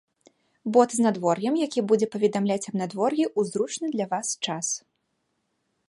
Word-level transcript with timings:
Бот 0.77 0.89
з 0.99 1.03
надвор'ем 1.05 1.59
які 1.65 1.83
будзе 1.91 2.07
паведамляць 2.15 2.67
аб 2.73 2.79
надвор'і 2.81 3.23
ў 3.29 3.41
зручны 3.51 3.87
для 3.95 4.05
вас 4.15 4.27
час. 4.49 4.67